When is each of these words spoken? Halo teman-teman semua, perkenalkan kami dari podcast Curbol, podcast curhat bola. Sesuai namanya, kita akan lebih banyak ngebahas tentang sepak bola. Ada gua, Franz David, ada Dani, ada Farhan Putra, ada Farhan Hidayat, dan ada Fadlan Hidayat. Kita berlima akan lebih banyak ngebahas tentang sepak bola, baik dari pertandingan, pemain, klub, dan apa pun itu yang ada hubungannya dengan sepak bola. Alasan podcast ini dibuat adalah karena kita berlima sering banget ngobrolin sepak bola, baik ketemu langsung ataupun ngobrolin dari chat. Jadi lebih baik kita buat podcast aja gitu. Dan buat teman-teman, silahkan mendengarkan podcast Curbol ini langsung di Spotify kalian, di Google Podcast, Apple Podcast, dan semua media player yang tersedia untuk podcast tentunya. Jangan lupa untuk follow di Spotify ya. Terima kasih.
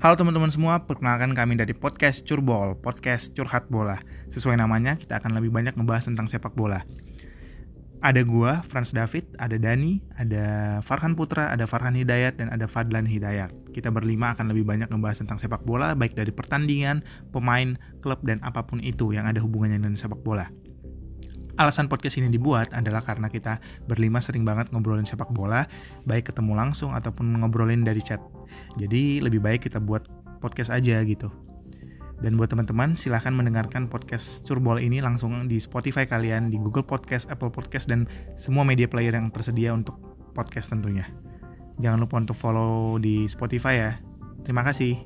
Halo 0.00 0.16
teman-teman 0.16 0.48
semua, 0.48 0.80
perkenalkan 0.88 1.36
kami 1.36 1.60
dari 1.60 1.76
podcast 1.76 2.24
Curbol, 2.24 2.72
podcast 2.72 3.36
curhat 3.36 3.68
bola. 3.68 4.00
Sesuai 4.32 4.56
namanya, 4.56 4.96
kita 4.96 5.20
akan 5.20 5.36
lebih 5.36 5.52
banyak 5.52 5.76
ngebahas 5.76 6.08
tentang 6.08 6.24
sepak 6.24 6.56
bola. 6.56 6.88
Ada 8.00 8.24
gua, 8.24 8.64
Franz 8.64 8.96
David, 8.96 9.28
ada 9.36 9.60
Dani, 9.60 10.00
ada 10.16 10.80
Farhan 10.80 11.12
Putra, 11.12 11.52
ada 11.52 11.68
Farhan 11.68 11.92
Hidayat, 11.92 12.40
dan 12.40 12.48
ada 12.48 12.64
Fadlan 12.64 13.04
Hidayat. 13.04 13.52
Kita 13.76 13.92
berlima 13.92 14.32
akan 14.32 14.48
lebih 14.48 14.64
banyak 14.64 14.88
ngebahas 14.88 15.20
tentang 15.20 15.36
sepak 15.36 15.68
bola, 15.68 15.92
baik 15.92 16.16
dari 16.16 16.32
pertandingan, 16.32 17.04
pemain, 17.28 17.76
klub, 18.00 18.24
dan 18.24 18.40
apa 18.40 18.64
pun 18.64 18.80
itu 18.80 19.12
yang 19.12 19.28
ada 19.28 19.44
hubungannya 19.44 19.84
dengan 19.84 20.00
sepak 20.00 20.24
bola. 20.24 20.48
Alasan 21.58 21.90
podcast 21.90 22.18
ini 22.20 22.30
dibuat 22.30 22.70
adalah 22.70 23.02
karena 23.02 23.26
kita 23.26 23.58
berlima 23.90 24.22
sering 24.22 24.46
banget 24.46 24.70
ngobrolin 24.70 25.08
sepak 25.08 25.32
bola, 25.34 25.66
baik 26.06 26.30
ketemu 26.30 26.54
langsung 26.54 26.94
ataupun 26.94 27.42
ngobrolin 27.42 27.82
dari 27.82 27.98
chat. 28.04 28.20
Jadi 28.78 29.18
lebih 29.18 29.42
baik 29.42 29.66
kita 29.66 29.82
buat 29.82 30.06
podcast 30.38 30.70
aja 30.70 31.02
gitu. 31.02 31.30
Dan 32.20 32.36
buat 32.36 32.52
teman-teman, 32.52 33.00
silahkan 33.00 33.32
mendengarkan 33.32 33.88
podcast 33.88 34.44
Curbol 34.44 34.76
ini 34.76 35.00
langsung 35.00 35.48
di 35.48 35.56
Spotify 35.56 36.04
kalian, 36.04 36.52
di 36.52 36.60
Google 36.60 36.84
Podcast, 36.84 37.24
Apple 37.32 37.48
Podcast, 37.48 37.88
dan 37.88 38.04
semua 38.36 38.60
media 38.60 38.84
player 38.84 39.16
yang 39.16 39.32
tersedia 39.32 39.72
untuk 39.72 39.96
podcast 40.36 40.68
tentunya. 40.68 41.08
Jangan 41.80 42.04
lupa 42.04 42.20
untuk 42.20 42.36
follow 42.36 43.00
di 43.00 43.24
Spotify 43.24 43.74
ya. 43.80 43.92
Terima 44.44 44.60
kasih. 44.60 45.00